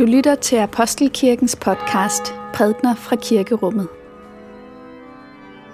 Du 0.00 0.04
lytter 0.04 0.34
til 0.34 0.56
Apostelkirkens 0.56 1.56
podcast 1.56 2.34
Prædner 2.54 2.94
fra 2.94 3.16
Kirkerummet. 3.16 3.88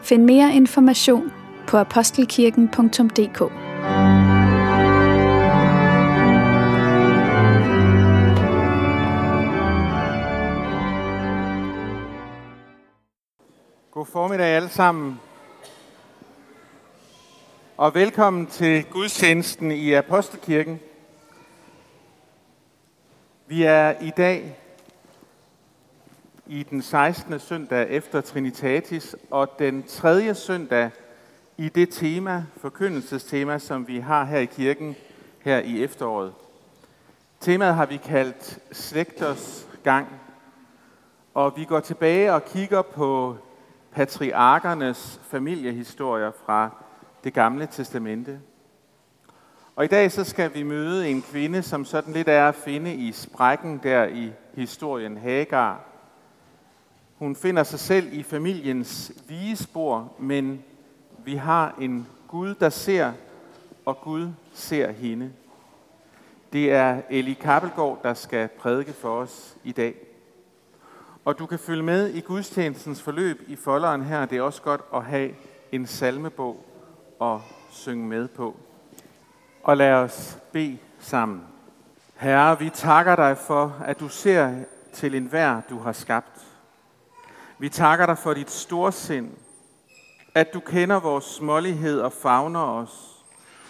Find 0.03 0.25
mere 0.25 0.55
information 0.55 1.33
på 1.69 1.77
apostelkirken.dk. 1.77 3.39
God 13.91 14.07
formiddag 14.07 14.47
alle 14.47 14.69
sammen. 14.69 15.21
Og 17.77 17.95
velkommen 17.95 18.47
til 18.47 18.85
gudstjenesten 18.91 19.71
i 19.71 19.93
Apostelkirken. 19.93 20.81
Vi 23.49 23.63
er 23.63 23.95
i 24.01 24.11
dag 24.11 24.59
i 26.47 26.63
den 26.63 26.83
16. 26.83 27.39
søndag 27.39 27.91
efter 27.91 28.21
Trinitatis, 28.21 29.17
og 29.31 29.59
den 29.59 29.83
tredje 29.83 30.35
søndag 30.35 30.91
i 31.57 31.69
det 31.69 31.89
tema, 31.91 32.45
forkyndelsestema, 32.57 33.59
som 33.59 33.89
vi 33.89 33.99
har 33.99 34.25
her 34.25 34.39
i 34.39 34.45
kirken 34.45 34.97
her 35.41 35.59
i 35.59 35.85
efteråret. 35.85 36.33
Temaet 37.41 37.75
har 37.75 37.87
vi 37.87 37.97
kaldt 37.97 38.59
Slægters 38.73 39.69
gang, 39.85 40.09
og 41.35 41.53
vi 41.57 41.65
går 41.65 41.81
tilbage 41.81 42.33
og 42.33 42.45
kigger 42.45 42.83
på 42.83 43.37
patriarkernes 43.93 45.21
familiehistorier 45.23 46.31
fra 46.47 46.71
det 47.25 47.35
gamle 47.35 47.69
testamente. 47.73 48.41
Og 49.77 49.85
i 49.85 49.89
dag 49.89 50.13
så 50.13 50.25
skal 50.25 50.55
vi 50.55 50.63
møde 50.63 51.09
en 51.09 51.23
kvinde, 51.23 51.63
som 51.63 51.85
sådan 51.85 52.13
lidt 52.13 52.29
er 52.29 52.49
at 52.49 52.55
finde 52.55 52.95
i 52.95 53.13
sprækken 53.13 53.81
der 53.83 54.07
i 54.07 54.33
historien 54.55 55.17
Hagar. 55.17 55.81
Hun 57.19 57.37
finder 57.37 57.63
sig 57.63 57.81
selv 57.81 58.13
i 58.13 58.23
familiens 58.23 59.13
vigespor, 59.29 60.13
men 60.19 60.65
vi 61.25 61.35
har 61.35 61.75
en 61.81 62.07
Gud, 62.29 62.55
der 62.55 62.69
ser, 62.69 63.13
og 63.85 64.01
Gud 64.01 64.29
ser 64.53 64.93
hende. 64.93 65.33
Det 66.53 66.73
er 66.73 67.03
Eli 67.11 67.33
Kappelgaard, 67.33 68.01
der 68.03 68.15
skal 68.15 68.49
prædike 68.49 68.93
for 68.93 69.21
os 69.21 69.57
i 69.65 69.73
dag. 69.73 69.95
Og 71.25 71.39
du 71.39 71.47
kan 71.47 71.59
følge 71.59 71.83
med 71.83 72.09
i 72.09 72.21
gudstjenestens 72.21 73.03
forløb 73.03 73.43
i 73.49 73.57
folderen 73.57 74.03
her. 74.03 74.27
Det 74.27 74.39
er 74.39 74.43
også 74.43 74.63
godt 74.63 74.81
at 74.95 75.05
have 75.05 75.31
en 75.73 75.87
salmebog 75.87 76.65
at 77.21 77.39
synge 77.71 78.07
med 78.07 78.29
på. 78.29 78.57
Og 79.67 79.77
lad 79.77 79.93
os 79.93 80.39
bede 80.53 80.79
sammen. 80.99 81.43
Herre, 82.17 82.59
vi 82.59 82.71
takker 82.71 83.17
dig 83.17 83.39
for, 83.39 83.77
at 83.85 84.01
du 84.01 84.09
ser 84.09 84.55
til 84.93 85.15
enhver, 85.15 85.61
du 85.71 85.79
har 85.79 85.93
skabt. 85.93 86.47
Vi 87.59 87.69
takker 87.69 88.07
dig 88.07 88.19
for 88.19 88.35
dit 88.35 88.51
storsind, 88.51 89.31
at 90.35 90.55
du 90.55 90.61
kender 90.61 91.01
vores 91.01 91.25
smålighed 91.25 92.01
og 92.01 92.13
favner 92.13 92.61
os, 92.61 93.25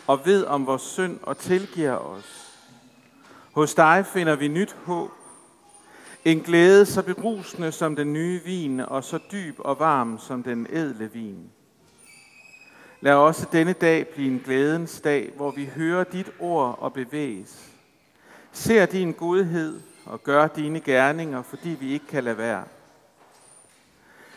og 0.07 0.27
ved 0.27 0.45
om 0.45 0.67
vores 0.67 0.83
synd 0.83 1.19
og 1.23 1.39
tilgiver 1.39 1.97
os. 1.97 2.53
Hos 3.55 3.75
dig 3.75 4.07
finder 4.07 4.37
vi 4.37 4.49
nyt 4.49 4.77
håb, 4.85 5.11
en 6.25 6.41
glæde 6.41 6.87
så 6.87 7.03
berusende 7.03 7.73
som 7.73 7.97
den 7.97 8.13
nye 8.13 8.41
vin, 8.45 8.81
og 8.81 9.05
så 9.05 9.19
dyb 9.33 9.57
og 9.59 9.79
varm 9.79 10.19
som 10.19 10.43
den 10.43 10.67
ædle 10.71 11.13
vin. 11.13 11.51
Lad 13.07 13.15
også 13.15 13.47
denne 13.53 13.73
dag 13.73 14.09
blive 14.09 14.33
en 14.33 14.43
glædens 14.45 15.01
dag, 15.01 15.33
hvor 15.37 15.51
vi 15.51 15.65
hører 15.65 16.05
dit 16.05 16.33
ord 16.41 16.79
og 16.79 16.93
bevæges. 16.93 17.73
Ser 18.53 18.87
din 18.87 19.12
godhed 19.12 19.81
og 20.05 20.23
gør 20.23 20.49
dine 20.49 20.81
gerninger, 20.81 21.43
fordi 21.43 21.69
vi 21.69 21.93
ikke 21.93 22.06
kan 22.06 22.25
lade 22.25 22.39
være. 22.39 22.65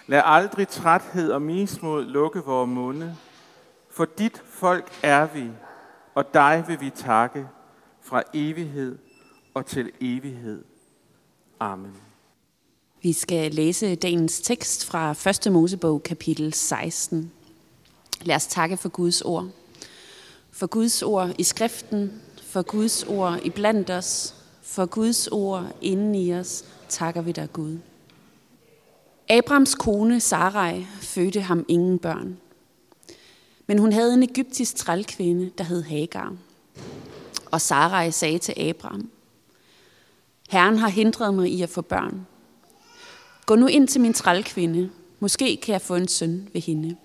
Lad 0.07 0.22
aldrig 0.25 0.68
træthed 0.68 1.31
og 1.31 1.41
mismod 1.41 2.06
lukke 2.06 2.40
vores 2.40 2.69
munde, 2.69 3.16
for 3.90 4.06
dit 4.06 4.44
folk 4.46 4.91
er 5.03 5.25
vi, 5.25 5.50
og 6.16 6.34
dig 6.34 6.63
vil 6.68 6.81
vi 6.81 6.90
takke 6.90 7.47
fra 8.01 8.24
evighed 8.34 8.97
og 9.53 9.66
til 9.66 9.91
evighed. 10.01 10.63
Amen. 11.59 11.94
Vi 13.01 13.13
skal 13.13 13.51
læse 13.51 13.96
dagens 13.96 14.41
tekst 14.41 14.86
fra 14.86 15.12
1. 15.47 15.53
Mosebog 15.53 16.03
kapitel 16.03 16.53
16. 16.53 17.31
Lad 18.22 18.35
os 18.35 18.47
takke 18.47 18.78
for 18.78 18.90
Guds 18.90 19.22
ord. 19.22 19.50
For 20.52 20.68
Guds 20.68 21.03
ord 21.03 21.31
i 21.38 21.44
skriften, 21.44 22.22
for 22.44 22.62
Guds 22.62 23.03
ord 23.03 23.40
i 23.44 23.50
blandt 23.50 23.90
os, 23.90 24.35
for 24.62 24.85
Guds 24.85 25.28
ord 25.28 25.66
inden 25.81 26.16
i 26.16 26.34
os, 26.34 26.66
takker 26.90 27.22
vi 27.22 27.31
dig 27.31 27.53
Gud. 27.53 27.78
Abrams 29.30 29.75
kone 29.75 30.19
Sarai 30.19 30.85
fødte 31.02 31.41
ham 31.41 31.66
ingen 31.68 32.00
børn. 32.00 32.38
Men 33.68 33.80
hun 33.80 33.94
havde 33.94 34.13
en 34.13 34.24
egyptisk 34.24 34.75
trælkvinde, 34.75 35.51
der 35.57 35.63
hed 35.63 35.84
Hagar. 35.84 36.36
Og 37.51 37.62
Sarai 37.62 38.12
sagde 38.12 38.38
til 38.38 38.62
Abram, 38.62 39.09
Herren 40.50 40.78
har 40.78 40.90
hindret 40.90 41.34
mig 41.34 41.50
i 41.50 41.62
at 41.62 41.69
få 41.69 41.81
børn. 41.81 42.28
Gå 43.46 43.56
nu 43.56 43.68
ind 43.68 43.88
til 43.88 44.01
min 44.01 44.13
trælkvinde, 44.13 44.90
måske 45.19 45.57
kan 45.63 45.74
jeg 45.74 45.81
få 45.81 45.96
en 45.96 46.07
søn 46.07 46.50
ved 46.53 46.62
hende. 46.62 46.96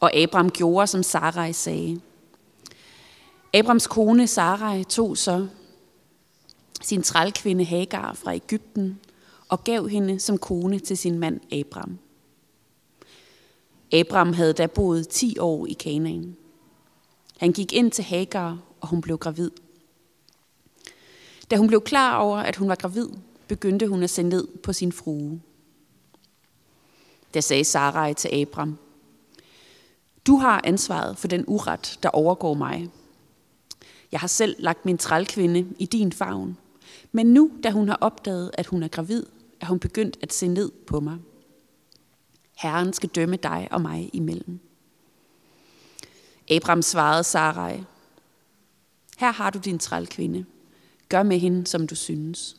Og 0.00 0.16
Abram 0.16 0.50
gjorde, 0.50 0.86
som 0.86 1.02
Sarai 1.02 1.52
sagde. 1.52 2.00
Abrams 3.54 3.86
kone 3.86 4.26
Sarai 4.26 4.84
tog 4.84 5.16
så 5.16 5.46
sin 6.82 7.02
trælkvinde 7.02 7.64
Hagar 7.64 8.14
fra 8.14 8.34
Ægypten 8.34 9.00
og 9.48 9.64
gav 9.64 9.88
hende 9.88 10.20
som 10.20 10.38
kone 10.38 10.78
til 10.78 10.98
sin 10.98 11.18
mand 11.18 11.52
Abram. 11.52 11.98
Abram 13.92 14.32
havde 14.32 14.52
da 14.52 14.66
boet 14.66 15.08
10 15.08 15.38
år 15.38 15.66
i 15.66 15.72
Kanaan. 15.72 16.36
Han 17.38 17.52
gik 17.52 17.72
ind 17.72 17.90
til 17.90 18.04
Hagar, 18.04 18.58
og 18.80 18.88
hun 18.88 19.00
blev 19.00 19.18
gravid. 19.18 19.50
Da 21.50 21.56
hun 21.56 21.66
blev 21.68 21.80
klar 21.80 22.18
over, 22.18 22.38
at 22.38 22.56
hun 22.56 22.68
var 22.68 22.74
gravid, 22.74 23.08
begyndte 23.48 23.88
hun 23.88 24.02
at 24.02 24.10
se 24.10 24.22
ned 24.22 24.46
på 24.62 24.72
sin 24.72 24.92
frue. 24.92 25.40
Da 27.34 27.40
sagde 27.40 27.64
Sarai 27.64 28.14
til 28.14 28.40
Abram, 28.40 28.78
du 30.26 30.36
har 30.36 30.60
ansvaret 30.64 31.18
for 31.18 31.28
den 31.28 31.44
uret, 31.46 31.98
der 32.02 32.08
overgår 32.08 32.54
mig. 32.54 32.90
Jeg 34.12 34.20
har 34.20 34.28
selv 34.28 34.56
lagt 34.58 34.84
min 34.84 34.98
trælkvinde 34.98 35.66
i 35.78 35.86
din 35.86 36.12
favn, 36.12 36.56
men 37.12 37.26
nu, 37.26 37.50
da 37.62 37.70
hun 37.70 37.88
har 37.88 37.98
opdaget, 38.00 38.50
at 38.54 38.66
hun 38.66 38.82
er 38.82 38.88
gravid, 38.88 39.26
er 39.60 39.66
hun 39.66 39.78
begyndt 39.78 40.16
at 40.20 40.32
se 40.32 40.48
ned 40.48 40.70
på 40.86 41.00
mig. 41.00 41.18
Herren 42.58 42.92
skal 42.92 43.08
dømme 43.08 43.36
dig 43.36 43.68
og 43.70 43.80
mig 43.80 44.10
imellem. 44.12 44.60
Abraham 46.50 46.82
svarede 46.82 47.24
Sarai, 47.24 47.84
her 49.18 49.32
har 49.32 49.50
du 49.50 49.58
din 49.58 49.78
trælkvinde. 49.78 50.44
Gør 51.08 51.22
med 51.22 51.38
hende, 51.38 51.66
som 51.66 51.86
du 51.86 51.94
synes. 51.94 52.56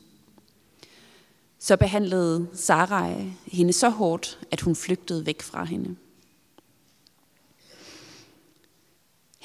Så 1.58 1.76
behandlede 1.76 2.48
Sarai 2.52 3.32
hende 3.46 3.72
så 3.72 3.88
hårdt, 3.88 4.38
at 4.50 4.60
hun 4.60 4.76
flygtede 4.76 5.26
væk 5.26 5.42
fra 5.42 5.64
hende. 5.64 5.96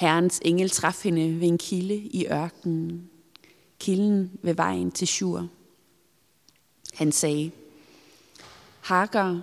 Herrens 0.03 0.39
engel 0.45 0.69
traf 0.69 1.03
hende 1.03 1.39
ved 1.39 1.47
en 1.47 1.57
kilde 1.57 1.95
i 1.95 2.27
ørkenen, 2.27 3.09
kilden 3.79 4.39
ved 4.41 4.53
vejen 4.53 4.91
til 4.91 5.07
Shur. 5.07 5.47
Han 6.93 7.11
sagde, 7.11 7.51
Hagar, 8.81 9.41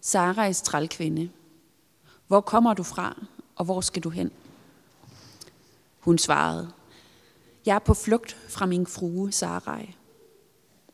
Sarais 0.00 0.62
trælkvinde, 0.62 1.30
hvor 2.26 2.40
kommer 2.40 2.74
du 2.74 2.82
fra, 2.82 3.24
og 3.56 3.64
hvor 3.64 3.80
skal 3.80 4.02
du 4.02 4.10
hen? 4.10 4.30
Hun 6.00 6.18
svarede, 6.18 6.72
jeg 7.66 7.74
er 7.74 7.78
på 7.78 7.94
flugt 7.94 8.36
fra 8.48 8.66
min 8.66 8.86
frue 8.86 9.32
Sarai. 9.32 9.96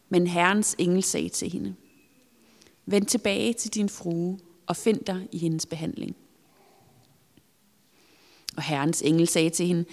Men 0.08 0.26
Herrens 0.26 0.76
engel 0.78 1.02
sagde 1.02 1.28
til 1.28 1.50
hende, 1.50 1.74
Vend 2.86 3.06
tilbage 3.06 3.52
til 3.52 3.74
din 3.74 3.88
frue 3.88 4.38
og 4.66 4.76
find 4.76 5.00
dig 5.04 5.28
i 5.32 5.38
hendes 5.38 5.66
behandling. 5.66 6.16
Og 8.56 8.62
Herrens 8.62 9.02
engel 9.02 9.28
sagde 9.28 9.50
til 9.50 9.66
hende, 9.66 9.84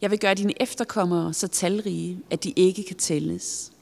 Jeg 0.00 0.10
vil 0.10 0.18
gøre 0.18 0.34
dine 0.34 0.62
efterkommere 0.62 1.34
så 1.34 1.48
talrige, 1.48 2.20
at 2.30 2.44
de 2.44 2.52
ikke 2.56 2.82
kan 2.82 2.96
tælles. 2.96 3.72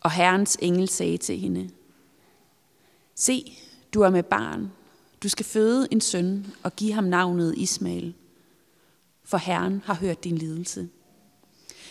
Og 0.00 0.12
Herrens 0.12 0.58
engel 0.62 0.88
sagde 0.88 1.16
til 1.16 1.38
hende, 1.38 1.70
Se, 3.14 3.56
du 3.94 4.00
er 4.00 4.10
med 4.10 4.22
barn. 4.22 4.72
Du 5.22 5.28
skal 5.28 5.46
føde 5.46 5.88
en 5.90 6.00
søn 6.00 6.46
og 6.62 6.76
give 6.76 6.92
ham 6.92 7.04
navnet 7.04 7.54
Ismail. 7.56 8.14
For 9.24 9.38
Herren 9.38 9.82
har 9.84 9.94
hørt 9.94 10.24
din 10.24 10.38
lidelse. 10.38 10.88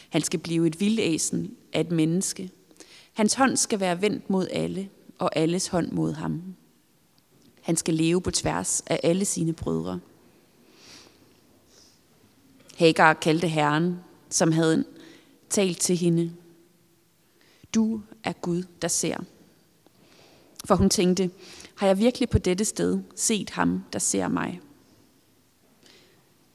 Han 0.10 0.22
skal 0.22 0.40
blive 0.40 0.68
et 0.68 0.80
vildæsen 0.80 1.56
af 1.74 1.82
et 1.82 1.92
menneske. 1.92 2.52
Hans 3.14 3.34
hånd 3.34 3.58
skal 3.58 3.80
være 3.80 4.02
vendt 4.02 4.30
mod 4.30 4.48
alle, 4.52 4.90
og 5.18 5.36
alles 5.36 5.68
hånd 5.68 5.92
mod 5.92 6.14
ham. 6.14 6.56
Han 7.62 7.78
skal 7.78 7.94
leve 7.94 8.22
på 8.22 8.32
tværs 8.32 8.84
af 8.88 9.00
alle 9.04 9.26
sine 9.26 9.54
brødre. 9.54 10.00
Hagar 12.80 13.14
kaldte 13.14 13.48
Herren, 13.48 14.00
som 14.30 14.52
havde 14.52 14.86
talt 15.50 15.78
til 15.78 15.98
hende. 15.98 16.32
Du 17.76 18.02
er 18.24 18.34
Gud, 18.34 18.64
der 18.82 18.88
ser. 18.88 19.18
For 20.66 20.76
hun 20.76 20.90
tænkte, 20.90 21.32
har 21.76 21.88
jeg 21.88 21.98
virkelig 21.98 22.30
på 22.30 22.38
dette 22.38 22.66
sted 22.66 23.00
set 23.16 23.50
ham, 23.50 23.84
der 23.94 24.00
ser 24.00 24.28
mig? 24.28 24.62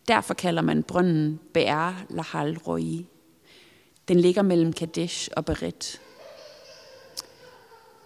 Derfor 0.08 0.34
kalder 0.34 0.62
man 0.62 0.82
brønden 0.82 1.40
Be'er 1.58 2.14
Lahal 2.14 2.58
Roi. 2.58 3.06
Den 4.08 4.20
ligger 4.20 4.42
mellem 4.42 4.72
Kadesh 4.72 5.28
og 5.36 5.44
Beret. 5.44 6.00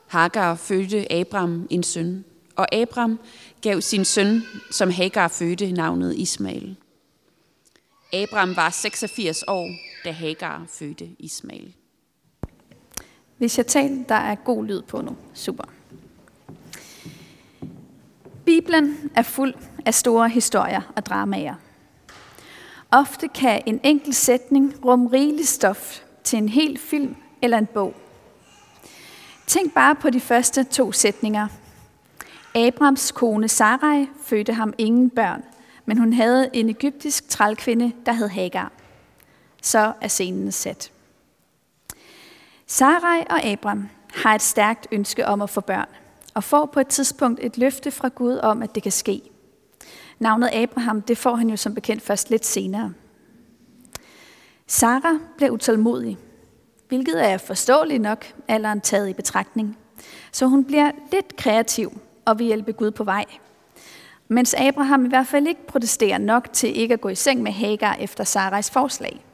Hagar 0.07 0.55
fødte 0.55 1.13
Abram 1.13 1.67
en 1.71 1.83
søn, 1.83 2.25
og 2.57 2.75
Abram 2.75 3.21
gav 3.61 3.81
sin 3.81 4.05
søn, 4.05 4.43
som 4.71 4.91
Hagar 4.91 5.29
fødte, 5.29 5.73
navnet 5.73 6.17
Ismael. 6.17 6.77
Abraham 8.13 8.57
var 8.57 8.71
86 8.71 9.45
år, 9.49 9.71
da 10.05 10.11
Hagar 10.11 10.65
fødte 10.69 11.09
Ismail. 11.19 11.75
Hvis 13.37 13.59
jeg 13.59 13.67
taler, 13.67 14.05
der 14.09 14.15
er 14.15 14.35
god 14.35 14.65
lyd 14.65 14.83
på 14.83 15.01
nu. 15.01 15.17
Super. 15.35 15.65
Bibelen 18.45 19.11
er 19.15 19.23
fuld 19.23 19.55
af 19.87 19.95
store 19.95 20.29
historier 20.29 20.93
og 20.97 21.07
dramaer. 21.07 21.55
Ofte 22.91 23.29
kan 23.29 23.63
en 23.67 23.81
enkelt 23.85 24.17
sætning 24.17 24.85
rumme 24.85 25.13
rigeligt 25.13 25.49
stof 25.49 26.01
til 26.25 26.39
en 26.39 26.49
hel 26.49 26.79
film 26.79 27.17
eller 27.43 27.59
en 27.59 27.67
bog. 27.67 27.95
Tænk 29.47 29.75
bare 29.75 29.95
på 29.95 30.11
de 30.11 30.21
første 30.21 30.65
to 30.65 30.93
sætninger. 30.93 31.49
Abrams 32.55 33.13
kone 33.13 33.49
Sarai 33.49 34.07
fødte 34.23 34.53
ham 34.53 34.75
ingen 34.79 35.11
børn, 35.11 35.45
men 35.89 35.99
hun 35.99 36.13
havde 36.13 36.51
en 36.53 36.69
egyptisk 36.69 37.29
trælkvinde, 37.29 37.93
der 38.07 38.13
hed 38.13 38.29
Hagar. 38.29 38.73
Så 39.63 39.93
er 40.01 40.09
scenen 40.09 40.53
sat. 40.53 40.93
Sarai 42.67 43.25
og 43.31 43.45
Abram 43.45 43.89
har 44.15 44.35
et 44.35 44.43
stærkt 44.43 44.87
ønske 44.93 45.27
om 45.27 45.43
at 45.43 45.51
få 45.51 45.61
børn, 45.61 45.89
og 46.35 46.45
får 46.45 46.67
på 46.67 46.81
et 46.81 46.87
tidspunkt 46.87 47.41
et 47.43 47.59
løfte 47.59 47.91
fra 47.91 48.09
Gud 48.09 48.37
om, 48.37 48.63
at 48.63 48.75
det 48.75 48.83
kan 48.83 48.93
ske. 48.93 49.23
Navnet 50.19 50.51
Abraham, 50.53 51.03
det 51.03 51.19
får 51.19 51.35
han 51.35 51.51
jo 51.51 51.57
som 51.57 51.75
bekendt 51.75 52.03
først 52.03 52.31
lidt 52.31 52.47
senere. 52.47 52.93
Sara 54.67 55.19
bliver 55.37 55.51
utålmodig, 55.51 56.19
hvilket 56.89 57.29
er 57.31 57.39
forståeligt 57.39 58.03
nok, 58.03 58.27
alderen 58.49 58.81
taget 58.81 59.09
i 59.09 59.13
betragtning. 59.13 59.79
Så 60.33 60.47
hun 60.47 60.65
bliver 60.65 60.91
lidt 61.13 61.37
kreativ 61.37 62.01
og 62.25 62.39
vil 62.39 62.47
hjælpe 62.47 62.73
Gud 62.73 62.91
på 62.91 63.05
vej. 63.05 63.25
Mens 64.29 64.55
Abraham 64.55 65.05
i 65.05 65.09
hvert 65.09 65.27
fald 65.27 65.47
ikke 65.47 65.67
protesterer 65.67 66.19
nok 66.19 66.53
til 66.53 66.79
ikke 66.79 66.95
at 66.95 67.01
gå 67.01 67.09
i 67.09 67.15
seng 67.15 67.43
med 67.43 67.53
Hagar 67.53 67.95
efter 67.95 68.25
Sarais 68.25 68.71
forslag. 68.71 69.25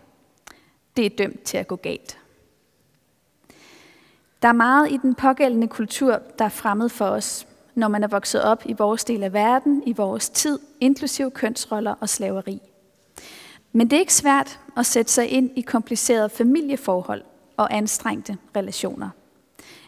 Det 0.96 1.06
er 1.06 1.10
dømt 1.18 1.42
til 1.42 1.56
at 1.56 1.68
gå 1.68 1.76
galt. 1.76 2.18
Der 4.42 4.48
er 4.48 4.52
meget 4.52 4.92
i 4.92 4.96
den 4.96 5.14
pågældende 5.14 5.68
kultur, 5.68 6.20
der 6.38 6.44
er 6.44 6.48
fremmed 6.48 6.88
for 6.88 7.06
os, 7.06 7.46
når 7.74 7.88
man 7.88 8.04
er 8.04 8.08
vokset 8.08 8.42
op 8.42 8.62
i 8.66 8.72
vores 8.72 9.04
del 9.04 9.22
af 9.22 9.32
verden, 9.32 9.82
i 9.86 9.92
vores 9.92 10.28
tid, 10.28 10.58
inklusiv 10.80 11.30
kønsroller 11.30 11.94
og 12.00 12.08
slaveri. 12.08 12.60
Men 13.72 13.90
det 13.90 13.96
er 13.96 14.00
ikke 14.00 14.14
svært 14.14 14.60
at 14.76 14.86
sætte 14.86 15.12
sig 15.12 15.28
ind 15.28 15.50
i 15.56 15.60
komplicerede 15.60 16.28
familieforhold 16.28 17.22
og 17.56 17.74
anstrengte 17.74 18.36
relationer. 18.56 19.08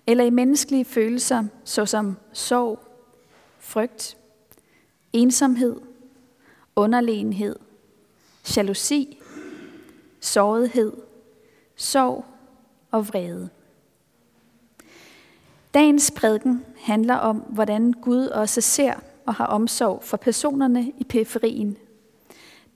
Eller 0.06 0.24
i 0.24 0.30
menneskelige 0.30 0.84
følelser, 0.84 1.44
såsom 1.64 2.16
sorg, 2.32 2.78
frygt, 3.58 4.16
ensomhed, 5.16 5.76
underlegenhed, 6.76 7.56
jalousi, 8.56 9.18
sårethed, 10.20 10.92
sorg 11.76 12.24
og 12.90 13.08
vrede. 13.08 13.48
Dagens 15.74 16.10
prædiken 16.10 16.64
handler 16.78 17.14
om, 17.14 17.36
hvordan 17.36 17.92
Gud 17.92 18.26
også 18.26 18.60
ser 18.60 18.94
og 19.26 19.34
har 19.34 19.46
omsorg 19.46 20.02
for 20.02 20.16
personerne 20.16 20.92
i 20.98 21.04
periferien. 21.04 21.76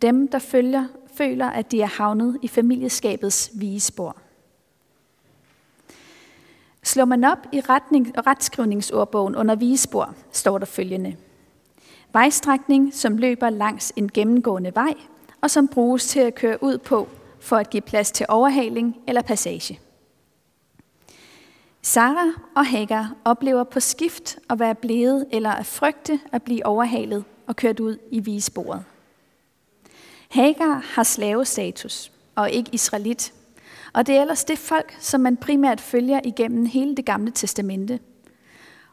Dem, 0.02 0.28
der 0.28 0.38
følger, 0.38 0.86
føler, 1.14 1.46
at 1.46 1.70
de 1.70 1.82
er 1.82 1.86
havnet 1.86 2.38
i 2.42 2.48
familieskabets 2.48 3.50
vigespor. 3.54 4.16
Slår 6.82 7.04
man 7.04 7.24
op 7.24 7.38
i 7.52 7.60
retning, 7.60 8.26
retskrivningsordbogen 8.26 9.36
under 9.36 9.54
vigespor, 9.54 10.14
står 10.32 10.58
der 10.58 10.66
følgende. 10.66 11.16
Vejstrækning, 12.12 12.94
som 12.94 13.16
løber 13.16 13.50
langs 13.50 13.92
en 13.96 14.12
gennemgående 14.12 14.74
vej, 14.74 14.94
og 15.40 15.50
som 15.50 15.68
bruges 15.68 16.06
til 16.06 16.20
at 16.20 16.34
køre 16.34 16.62
ud 16.62 16.78
på 16.78 17.08
for 17.40 17.56
at 17.56 17.70
give 17.70 17.80
plads 17.80 18.12
til 18.12 18.26
overhaling 18.28 18.96
eller 19.06 19.22
passage. 19.22 19.80
Sara 21.82 22.32
og 22.56 22.66
Hagar 22.66 23.14
oplever 23.24 23.64
på 23.64 23.80
skift 23.80 24.38
at 24.50 24.58
være 24.58 24.74
blevet 24.74 25.26
eller 25.32 25.50
at 25.50 25.66
frygte 25.66 26.20
at 26.32 26.42
blive 26.42 26.66
overhalet 26.66 27.24
og 27.46 27.56
kørt 27.56 27.80
ud 27.80 27.96
i 28.10 28.20
vigesporet. 28.20 28.84
Hagar 30.28 30.84
har 30.94 31.02
slavestatus 31.02 32.12
og 32.34 32.50
ikke 32.50 32.70
israelit, 32.72 33.32
og 33.92 34.06
det 34.06 34.16
er 34.16 34.20
ellers 34.20 34.44
det 34.44 34.58
folk, 34.58 34.96
som 35.00 35.20
man 35.20 35.36
primært 35.36 35.80
følger 35.80 36.20
igennem 36.24 36.66
hele 36.66 36.96
det 36.96 37.04
gamle 37.04 37.30
testamente. 37.30 38.00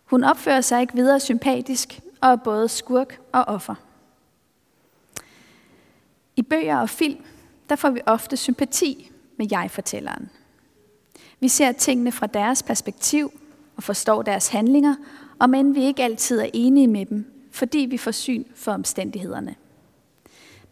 Hun 0.06 0.24
opfører 0.24 0.62
sig 0.62 0.82
ikke 0.82 0.94
videre 0.94 1.20
sympatisk 1.20 2.00
og 2.22 2.32
er 2.32 2.36
både 2.36 2.70
skurk 2.70 3.20
og 3.32 3.44
offer. 3.44 3.76
I 6.36 6.42
bøger 6.42 6.78
og 6.78 6.90
film, 6.90 7.24
der 7.70 7.76
får 7.76 7.90
vi 7.90 8.02
ofte 8.06 8.38
sympati 8.38 9.12
med 9.38 9.48
jeg-fortælleren. 9.52 10.30
Vi 11.40 11.48
ser 11.48 11.72
tingene 11.72 12.12
fra 12.12 12.28
deres 12.28 12.64
perspektiv 12.64 13.32
og 13.76 13.84
forstår 13.84 14.22
deres 14.22 14.48
handlinger, 14.48 14.96
og 15.40 15.50
men 15.50 15.76
vi 15.76 15.84
ikke 15.84 16.04
altid 16.04 16.40
er 16.40 16.50
enige 16.54 16.88
med 16.88 17.06
dem, 17.06 17.26
fordi 17.52 17.78
vi 17.80 17.98
får 17.98 18.12
syn 18.12 18.44
for 18.56 18.72
omstændighederne. 18.72 19.56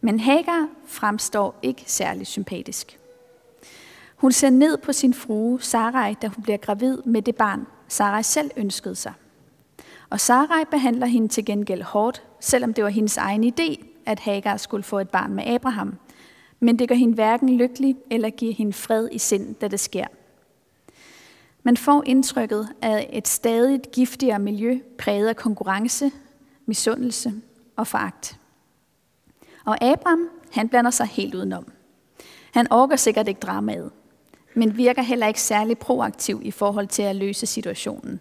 Men 0.00 0.20
Hagar 0.20 0.68
fremstår 0.86 1.58
ikke 1.62 1.84
særlig 1.86 2.26
sympatisk. 2.26 2.98
Hun 4.16 4.32
ser 4.32 4.50
ned 4.50 4.78
på 4.78 4.92
sin 4.92 5.14
frue 5.14 5.62
Sarai, 5.62 6.14
da 6.22 6.28
hun 6.28 6.42
bliver 6.42 6.56
gravid 6.56 6.98
med 7.04 7.22
det 7.22 7.36
barn, 7.36 7.66
Sarai 7.88 8.22
selv 8.22 8.50
ønskede 8.56 8.94
sig. 8.94 9.12
Og 10.10 10.20
Sarai 10.20 10.64
behandler 10.70 11.06
hende 11.06 11.28
til 11.28 11.44
gengæld 11.44 11.82
hårdt, 11.82 12.22
selvom 12.40 12.74
det 12.74 12.84
var 12.84 12.90
hendes 12.90 13.16
egen 13.16 13.44
idé, 13.44 13.86
at 14.06 14.20
Hagar 14.20 14.56
skulle 14.56 14.82
få 14.82 14.98
et 14.98 15.08
barn 15.08 15.34
med 15.34 15.46
Abraham. 15.46 15.94
Men 16.60 16.78
det 16.78 16.88
gør 16.88 16.94
hende 16.94 17.14
hverken 17.14 17.56
lykkelig 17.56 17.96
eller 18.10 18.30
giver 18.30 18.54
hende 18.54 18.72
fred 18.72 19.08
i 19.12 19.18
sind, 19.18 19.54
da 19.54 19.68
det 19.68 19.80
sker. 19.80 20.06
Man 21.62 21.76
får 21.76 22.02
indtrykket 22.06 22.68
af 22.82 23.10
et 23.12 23.28
stadigt 23.28 23.92
giftigere 23.92 24.38
miljø 24.38 24.78
præget 24.98 25.28
af 25.28 25.36
konkurrence, 25.36 26.10
misundelse 26.66 27.32
og 27.76 27.86
foragt. 27.86 28.38
Og 29.64 29.84
Abraham, 29.84 30.28
han 30.52 30.68
blander 30.68 30.90
sig 30.90 31.06
helt 31.06 31.34
udenom. 31.34 31.72
Han 32.52 32.72
orker 32.72 32.96
sikkert 32.96 33.28
ikke 33.28 33.40
dramaet, 33.40 33.90
men 34.54 34.76
virker 34.76 35.02
heller 35.02 35.26
ikke 35.26 35.40
særlig 35.40 35.78
proaktiv 35.78 36.40
i 36.42 36.50
forhold 36.50 36.86
til 36.86 37.02
at 37.02 37.16
løse 37.16 37.46
situationen. 37.46 38.20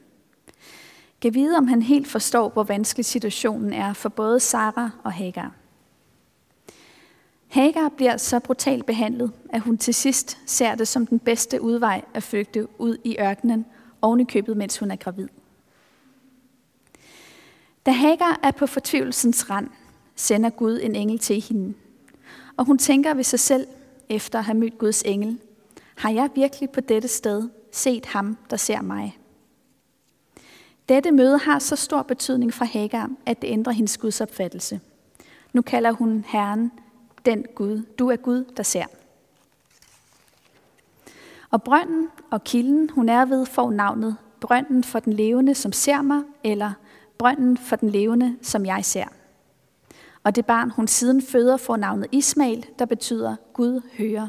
Kan 1.25 1.33
vide, 1.33 1.57
om 1.57 1.67
han 1.67 1.81
helt 1.81 2.07
forstår, 2.07 2.49
hvor 2.49 2.63
vanskelig 2.63 3.05
situationen 3.05 3.73
er 3.73 3.93
for 3.93 4.09
både 4.09 4.39
Sara 4.39 4.89
og 5.03 5.13
Hagar. 5.13 5.51
Hagar 7.47 7.89
bliver 7.89 8.17
så 8.17 8.39
brutalt 8.39 8.85
behandlet, 8.85 9.31
at 9.49 9.61
hun 9.61 9.77
til 9.77 9.93
sidst 9.93 10.37
ser 10.45 10.75
det 10.75 10.87
som 10.87 11.07
den 11.07 11.19
bedste 11.19 11.61
udvej 11.61 12.01
at 12.13 12.23
flygte 12.23 12.67
ud 12.81 12.97
i 13.03 13.17
ørkenen, 13.19 13.65
oven 14.01 14.19
i 14.19 14.23
købet, 14.23 14.57
mens 14.57 14.77
hun 14.77 14.91
er 14.91 14.95
gravid. 14.95 15.27
Da 17.85 17.91
Hagar 17.91 18.39
er 18.43 18.51
på 18.51 18.67
fortvivlelsens 18.67 19.49
rand, 19.49 19.69
sender 20.15 20.49
Gud 20.49 20.79
en 20.83 20.95
engel 20.95 21.19
til 21.19 21.41
hende. 21.41 21.73
Og 22.57 22.65
hun 22.65 22.77
tænker 22.77 23.13
ved 23.13 23.23
sig 23.23 23.39
selv, 23.39 23.67
efter 24.09 24.39
at 24.39 24.45
have 24.45 24.57
mødt 24.57 24.77
Guds 24.77 25.01
engel, 25.01 25.39
har 25.95 26.11
jeg 26.11 26.29
virkelig 26.35 26.69
på 26.69 26.81
dette 26.81 27.07
sted 27.07 27.49
set 27.71 28.05
ham, 28.05 28.37
der 28.49 28.57
ser 28.57 28.81
mig? 28.81 29.17
Dette 30.89 31.11
møde 31.11 31.37
har 31.37 31.59
så 31.59 31.75
stor 31.75 32.01
betydning 32.01 32.53
for 32.53 32.65
Hagar, 32.65 33.09
at 33.25 33.41
det 33.41 33.47
ændrer 33.47 33.73
hendes 33.73 33.97
Guds 33.97 34.21
opfattelse. 34.21 34.79
Nu 35.53 35.61
kalder 35.61 35.91
hun 35.91 36.25
Herren 36.27 36.71
den 37.25 37.45
Gud. 37.55 37.81
Du 37.99 38.09
er 38.09 38.15
Gud, 38.15 38.45
der 38.57 38.63
ser. 38.63 38.85
Og 41.51 41.63
brønden 41.63 42.07
og 42.31 42.43
kilden, 42.43 42.89
hun 42.89 43.09
er 43.09 43.25
ved, 43.25 43.45
får 43.45 43.71
navnet 43.71 44.17
brønden 44.39 44.83
for 44.83 44.99
den 44.99 45.13
levende, 45.13 45.55
som 45.55 45.71
ser 45.71 46.01
mig, 46.01 46.23
eller 46.43 46.71
brønden 47.17 47.57
for 47.57 47.75
den 47.75 47.89
levende, 47.89 48.37
som 48.41 48.65
jeg 48.65 48.85
ser. 48.85 49.05
Og 50.23 50.35
det 50.35 50.45
barn, 50.45 50.69
hun 50.69 50.87
siden 50.87 51.21
føder, 51.21 51.57
får 51.57 51.77
navnet 51.77 52.07
Ismail, 52.11 52.65
der 52.79 52.85
betyder 52.85 53.35
Gud 53.53 53.81
hører. 53.97 54.27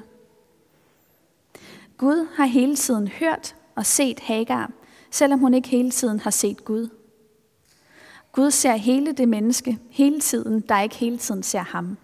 Gud 1.98 2.26
har 2.36 2.44
hele 2.44 2.76
tiden 2.76 3.08
hørt 3.08 3.56
og 3.74 3.86
set 3.86 4.20
Hagar, 4.20 4.70
selvom 5.10 5.40
hun 5.40 5.54
ikke 5.54 5.68
hele 5.68 5.90
tiden 5.90 6.20
har 6.20 6.30
set 6.30 6.64
Gud. 6.64 6.88
Gud 8.32 8.50
ser 8.50 8.76
hele 8.76 9.12
det 9.12 9.28
menneske 9.28 9.78
hele 9.90 10.20
tiden, 10.20 10.60
der 10.60 10.80
ikke 10.80 10.96
hele 10.96 11.18
tiden 11.18 11.42
ser 11.42 11.62
ham. 11.62 11.96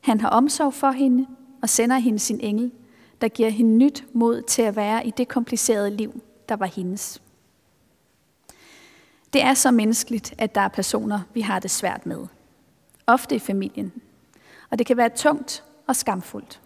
Han 0.00 0.20
har 0.20 0.28
omsorg 0.28 0.74
for 0.74 0.90
hende 0.90 1.26
og 1.62 1.68
sender 1.68 1.98
hende 1.98 2.18
sin 2.18 2.40
engel, 2.40 2.72
der 3.20 3.28
giver 3.28 3.50
hende 3.50 3.76
nyt 3.76 4.04
mod 4.12 4.42
til 4.42 4.62
at 4.62 4.76
være 4.76 5.06
i 5.06 5.10
det 5.10 5.28
komplicerede 5.28 5.90
liv, 5.90 6.20
der 6.48 6.56
var 6.56 6.66
hendes. 6.66 7.22
Det 9.32 9.42
er 9.42 9.54
så 9.54 9.70
menneskeligt, 9.70 10.34
at 10.38 10.54
der 10.54 10.60
er 10.60 10.68
personer, 10.68 11.20
vi 11.34 11.40
har 11.40 11.58
det 11.58 11.70
svært 11.70 12.06
med. 12.06 12.26
Ofte 13.06 13.34
i 13.34 13.38
familien. 13.38 13.92
Og 14.70 14.78
det 14.78 14.86
kan 14.86 14.96
være 14.96 15.08
tungt 15.08 15.64
og 15.86 15.96
skamfuldt. 15.96 16.60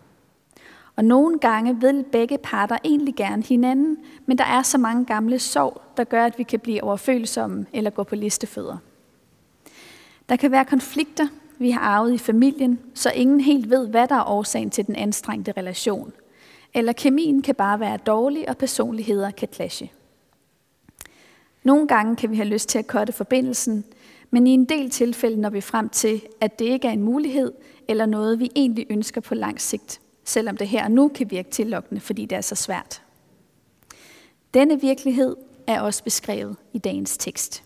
Og 0.97 1.05
nogle 1.05 1.39
gange 1.39 1.81
vil 1.81 2.05
begge 2.13 2.39
parter 2.39 2.79
egentlig 2.85 3.15
gerne 3.15 3.43
hinanden, 3.43 3.97
men 4.27 4.39
der 4.39 4.45
er 4.45 4.63
så 4.63 4.79
mange 4.79 5.05
gamle 5.05 5.39
sorg, 5.39 5.83
der 5.97 6.05
gør, 6.05 6.25
at 6.25 6.39
vi 6.39 6.43
kan 6.43 6.61
blive 6.61 6.83
overfølsomme 6.85 7.67
eller 7.73 7.91
gå 7.91 8.03
på 8.03 8.15
listefødder. 8.15 8.77
Der 10.29 10.37
kan 10.37 10.51
være 10.51 10.65
konflikter, 10.65 11.27
vi 11.59 11.71
har 11.71 11.81
arvet 11.81 12.13
i 12.13 12.19
familien, 12.19 12.79
så 12.95 13.11
ingen 13.11 13.41
helt 13.41 13.71
ved, 13.71 13.89
hvad 13.89 14.09
der 14.09 14.15
er 14.15 14.29
årsagen 14.29 14.71
til 14.71 14.87
den 14.87 14.97
anstrengte 14.97 15.53
relation. 15.57 16.13
Eller 16.75 16.93
kemien 16.93 17.43
kan 17.43 17.55
bare 17.55 17.81
være 17.81 17.97
dårlig, 17.97 18.49
og 18.49 18.57
personligheder 18.57 19.31
kan 19.31 19.49
clashe. 19.53 19.91
Nogle 21.63 21.89
gange 21.89 22.17
kan 22.17 22.31
vi 22.31 22.37
have 22.37 22.49
lyst 22.49 22.69
til 22.69 22.79
at 22.79 22.87
korte 22.87 23.13
forbindelsen, 23.13 23.85
men 24.31 24.47
i 24.47 24.51
en 24.51 24.65
del 24.65 24.91
tilfælde 24.91 25.41
når 25.41 25.51
vi 25.51 25.61
frem 25.61 25.89
til, 25.89 26.23
at 26.41 26.59
det 26.59 26.65
ikke 26.65 26.89
er 26.89 26.93
en 26.93 27.03
mulighed 27.03 27.53
eller 27.89 28.07
noget, 28.07 28.41
vi 28.41 28.51
egentlig 28.57 28.87
ønsker 28.91 29.21
på 29.21 29.35
lang 29.35 29.61
sigt, 29.61 30.01
selvom 30.25 30.57
det 30.57 30.69
her 30.69 30.85
og 30.85 30.91
nu 30.91 31.09
kan 31.09 31.31
virke 31.31 31.51
tillokkende, 31.51 32.01
fordi 32.01 32.27
det 32.27 32.37
er 32.37 32.41
så 32.41 32.55
svært. 32.55 33.03
Denne 34.55 34.81
virkelighed 34.81 35.37
er 35.67 35.81
også 35.81 36.05
beskrevet 36.05 36.57
i 36.73 36.79
dagens 36.79 37.17
tekst. 37.19 37.63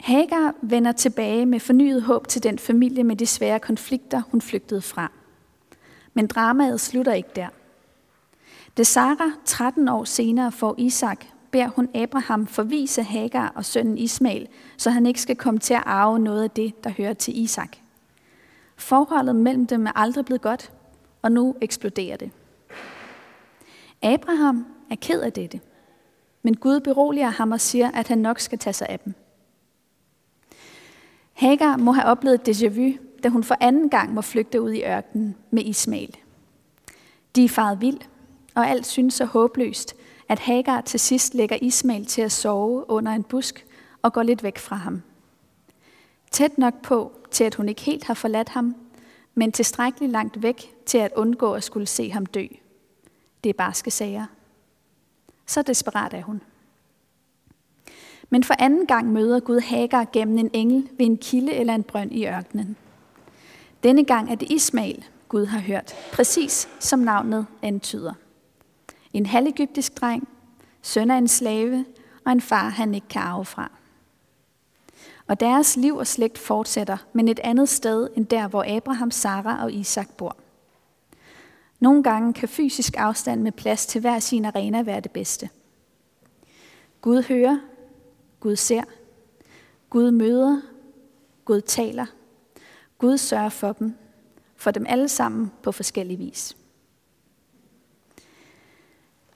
Hagar 0.00 0.54
vender 0.62 0.92
tilbage 0.92 1.46
med 1.46 1.60
fornyet 1.60 2.02
håb 2.02 2.28
til 2.28 2.42
den 2.42 2.58
familie 2.58 3.04
med 3.04 3.16
de 3.16 3.26
svære 3.26 3.60
konflikter, 3.60 4.22
hun 4.30 4.40
flygtede 4.40 4.82
fra. 4.82 5.12
Men 6.14 6.26
dramaet 6.26 6.80
slutter 6.80 7.12
ikke 7.12 7.28
der. 7.36 7.48
Da 8.76 8.82
Sara 8.82 9.32
13 9.44 9.88
år 9.88 10.04
senere 10.04 10.52
får 10.52 10.74
Isak, 10.78 11.24
beder 11.50 11.68
hun 11.68 11.88
Abraham 11.94 12.46
forvise 12.46 13.02
Hagar 13.02 13.52
og 13.54 13.64
sønnen 13.64 13.98
Ismail, 13.98 14.48
så 14.76 14.90
han 14.90 15.06
ikke 15.06 15.20
skal 15.20 15.36
komme 15.36 15.60
til 15.60 15.74
at 15.74 15.82
arve 15.86 16.18
noget 16.18 16.42
af 16.42 16.50
det, 16.50 16.84
der 16.84 16.90
hører 16.90 17.14
til 17.14 17.42
Isak. 17.42 17.76
Forholdet 18.76 19.36
mellem 19.36 19.66
dem 19.66 19.86
er 19.86 19.92
aldrig 19.94 20.24
blevet 20.24 20.42
godt, 20.42 20.72
og 21.22 21.32
nu 21.32 21.54
eksploderer 21.60 22.16
det. 22.16 22.30
Abraham 24.02 24.66
er 24.90 24.96
ked 24.96 25.20
af 25.20 25.32
dette, 25.32 25.60
men 26.42 26.56
Gud 26.56 26.80
beroliger 26.80 27.28
ham 27.28 27.52
og 27.52 27.60
siger, 27.60 27.90
at 27.90 28.08
han 28.08 28.18
nok 28.18 28.40
skal 28.40 28.58
tage 28.58 28.74
sig 28.74 28.88
af 28.88 29.00
dem. 29.00 29.14
Hagar 31.32 31.76
må 31.76 31.92
have 31.92 32.06
oplevet 32.06 32.48
déjà 32.48 32.68
vu, 32.68 32.92
da 33.22 33.28
hun 33.28 33.44
for 33.44 33.56
anden 33.60 33.90
gang 33.90 34.14
må 34.14 34.20
flygte 34.20 34.60
ud 34.60 34.70
i 34.70 34.84
ørkenen 34.84 35.36
med 35.50 35.62
Ismail. 35.64 36.16
De 37.36 37.44
er 37.44 37.48
faret 37.48 37.80
vild, 37.80 37.98
og 38.54 38.68
alt 38.68 38.86
synes 38.86 39.14
så 39.14 39.24
håbløst, 39.24 39.94
at 40.28 40.38
Hagar 40.38 40.80
til 40.80 41.00
sidst 41.00 41.34
lægger 41.34 41.58
Ismail 41.62 42.06
til 42.06 42.22
at 42.22 42.32
sove 42.32 42.90
under 42.90 43.12
en 43.12 43.22
busk 43.22 43.66
og 44.02 44.12
går 44.12 44.22
lidt 44.22 44.42
væk 44.42 44.58
fra 44.58 44.76
ham. 44.76 45.02
Tæt 46.36 46.58
nok 46.58 46.82
på, 46.82 47.12
til 47.30 47.44
at 47.44 47.54
hun 47.54 47.68
ikke 47.68 47.82
helt 47.82 48.04
har 48.04 48.14
forladt 48.14 48.48
ham, 48.48 48.74
men 49.34 49.52
tilstrækkeligt 49.52 50.12
langt 50.12 50.42
væk 50.42 50.74
til 50.86 50.98
at 50.98 51.12
undgå 51.16 51.52
at 51.52 51.64
skulle 51.64 51.86
se 51.86 52.10
ham 52.10 52.26
dø. 52.26 52.46
Det 53.44 53.50
er 53.50 53.54
barske 53.54 53.90
sager. 53.90 54.26
Så 55.46 55.62
desperat 55.62 56.14
er 56.14 56.22
hun. 56.22 56.42
Men 58.30 58.44
for 58.44 58.54
anden 58.58 58.86
gang 58.86 59.12
møder 59.12 59.40
Gud 59.40 59.60
Hagar 59.60 60.06
gennem 60.12 60.38
en 60.38 60.50
engel 60.52 60.88
ved 60.98 61.06
en 61.06 61.16
kilde 61.16 61.52
eller 61.52 61.74
en 61.74 61.82
brønd 61.82 62.12
i 62.12 62.26
ørkenen. 62.26 62.76
Denne 63.82 64.04
gang 64.04 64.30
er 64.30 64.34
det 64.34 64.52
Ismail, 64.52 65.04
Gud 65.28 65.46
har 65.46 65.60
hørt, 65.60 65.94
præcis 66.12 66.68
som 66.80 66.98
navnet 66.98 67.46
antyder. 67.62 68.12
En 69.12 69.26
halvegyptisk 69.26 70.00
dreng, 70.00 70.28
søn 70.82 71.10
af 71.10 71.18
en 71.18 71.28
slave 71.28 71.84
og 72.24 72.32
en 72.32 72.40
far, 72.40 72.68
han 72.68 72.94
ikke 72.94 73.08
kan 73.08 73.22
arve 73.22 73.44
fra. 73.44 73.70
Og 75.26 75.40
deres 75.40 75.76
liv 75.76 75.96
og 75.96 76.06
slægt 76.06 76.38
fortsætter, 76.38 76.96
men 77.12 77.28
et 77.28 77.40
andet 77.44 77.68
sted 77.68 78.08
end 78.16 78.26
der, 78.26 78.48
hvor 78.48 78.76
Abraham, 78.76 79.10
Sara 79.10 79.62
og 79.64 79.72
Isak 79.72 80.10
bor. 80.16 80.36
Nogle 81.80 82.02
gange 82.02 82.32
kan 82.32 82.48
fysisk 82.48 82.94
afstand 82.96 83.42
med 83.42 83.52
plads 83.52 83.86
til 83.86 84.00
hver 84.00 84.18
sin 84.18 84.44
arena 84.44 84.82
være 84.82 85.00
det 85.00 85.10
bedste. 85.10 85.50
Gud 87.00 87.22
hører, 87.22 87.58
Gud 88.40 88.56
ser, 88.56 88.82
Gud 89.90 90.10
møder, 90.10 90.60
Gud 91.44 91.60
taler, 91.60 92.06
Gud 92.98 93.18
sørger 93.18 93.48
for 93.48 93.72
dem, 93.72 93.94
for 94.56 94.70
dem 94.70 94.86
alle 94.88 95.08
sammen 95.08 95.52
på 95.62 95.72
forskellige 95.72 96.18
vis. 96.18 96.56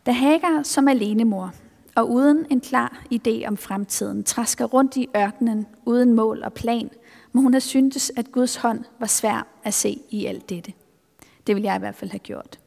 Da 0.06 0.12
Hagar 0.12 0.62
som 0.62 0.88
alenemor 0.88 1.54
og 1.96 2.10
uden 2.10 2.46
en 2.50 2.60
klar 2.60 3.04
idé 3.14 3.46
om 3.46 3.56
fremtiden 3.56 4.24
træsker 4.24 4.64
rundt 4.64 4.96
i 4.96 5.08
ørkenen 5.16 5.66
uden 5.86 6.14
mål 6.14 6.42
og 6.42 6.52
plan, 6.52 6.90
må 7.32 7.40
hun 7.40 7.54
have 7.54 7.60
syntes, 7.60 8.12
at 8.16 8.32
Guds 8.32 8.56
hånd 8.56 8.84
var 9.00 9.06
svær 9.06 9.46
at 9.64 9.74
se 9.74 9.98
i 10.10 10.26
alt 10.26 10.48
dette. 10.48 10.72
Det 11.46 11.56
vil 11.56 11.62
jeg 11.62 11.76
i 11.76 11.78
hvert 11.78 11.94
fald 11.94 12.10
have 12.10 12.18
gjort. 12.18 12.58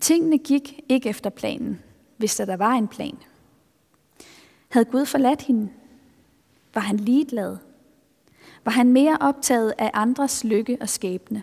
Tingene 0.00 0.38
gik 0.38 0.80
ikke 0.88 1.08
efter 1.08 1.30
planen, 1.30 1.82
hvis 2.16 2.36
der, 2.36 2.44
der 2.44 2.56
var 2.56 2.72
en 2.72 2.88
plan. 2.88 3.18
Havde 4.68 4.84
Gud 4.84 5.06
forladt 5.06 5.42
hende? 5.42 5.68
Var 6.74 6.80
han 6.80 6.96
ligeglad? 6.96 7.56
Var 8.64 8.72
han 8.72 8.92
mere 8.92 9.18
optaget 9.20 9.74
af 9.78 9.90
andres 9.94 10.44
lykke 10.44 10.78
og 10.80 10.88
skæbne? 10.88 11.42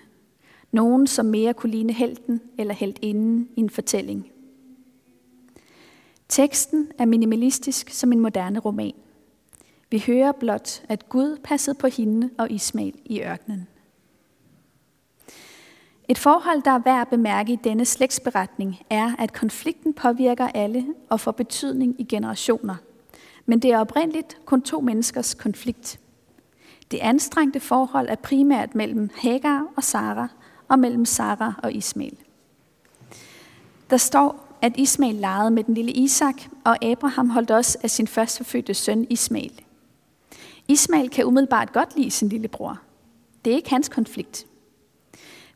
Nogen, 0.72 1.08
som 1.08 1.26
mere 1.26 1.54
kunne 1.54 1.72
ligne 1.72 1.94
helten 1.94 2.42
eller 2.58 2.74
heltinden 2.74 3.50
i 3.56 3.60
en 3.60 3.70
fortælling. 3.70 4.31
Teksten 6.32 6.92
er 7.00 7.06
minimalistisk 7.06 7.90
som 7.90 8.12
en 8.12 8.20
moderne 8.20 8.60
roman. 8.60 8.94
Vi 9.90 10.04
hører 10.08 10.32
blot, 10.32 10.84
at 10.90 11.10
Gud 11.10 11.38
passede 11.44 11.76
på 11.76 11.88
hende 11.88 12.30
og 12.38 12.52
Ismail 12.52 12.94
i 13.06 13.22
ørkenen. 13.22 13.68
Et 16.10 16.18
forhold, 16.18 16.62
der 16.62 16.72
er 16.72 16.80
værd 16.80 17.02
at 17.02 17.08
bemærke 17.08 17.54
i 17.54 17.60
denne 17.64 17.86
slægtsberetning, 17.86 18.80
er, 18.90 19.16
at 19.20 19.34
konflikten 19.34 19.94
påvirker 19.94 20.48
alle 20.48 20.86
og 21.10 21.20
får 21.20 21.32
betydning 21.32 21.96
i 22.00 22.04
generationer. 22.04 22.76
Men 23.46 23.60
det 23.60 23.72
er 23.72 23.80
oprindeligt 23.80 24.38
kun 24.46 24.62
to 24.62 24.82
menneskers 24.82 25.34
konflikt. 25.34 26.00
Det 26.92 26.98
anstrengte 26.98 27.60
forhold 27.60 28.10
er 28.10 28.16
primært 28.16 28.76
mellem 28.76 29.10
Hagar 29.16 29.68
og 29.76 29.84
Sara, 29.84 30.28
og 30.68 30.80
mellem 30.80 31.06
Sara 31.06 31.54
og 31.64 31.74
Ismail. 31.74 32.18
Der 33.90 33.98
står, 33.98 34.51
at 34.62 34.74
Ismail 34.78 35.16
legede 35.16 35.52
med 35.52 35.64
den 35.64 35.74
lille 35.74 35.92
Isak, 35.92 36.42
og 36.66 36.86
Abraham 36.86 37.30
holdt 37.30 37.52
også 37.52 37.78
af 37.84 37.90
sin 37.90 38.08
førstefødte 38.08 38.74
søn 38.74 39.08
Ismail. 39.10 39.62
Ismail 40.68 41.10
kan 41.10 41.26
umiddelbart 41.26 41.74
godt 41.74 41.98
lide 41.98 42.12
sin 42.12 42.30
lillebror. 42.30 42.80
Det 43.46 43.52
er 43.52 43.56
ikke 43.56 43.70
hans 43.70 43.90
konflikt. 43.90 44.46